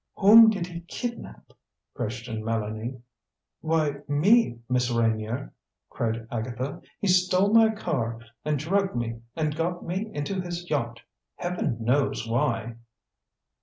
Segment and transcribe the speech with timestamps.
[0.15, 1.53] "Whom did he kidnap?"
[1.93, 3.03] questioned Mélanie.
[3.59, 5.51] "Why, me, Miss Reynier,"
[5.91, 6.81] cried Agatha.
[6.99, 11.01] "He stole my car and drugged me and got me into his yacht
[11.35, 12.77] Heaven knows why!"